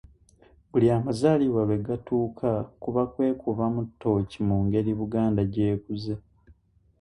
[0.71, 2.49] Buli amazaalibwa lwe gatuuka
[2.81, 6.13] kuba kwekubamu ttooci mu ngeri Buganda gy'ekuze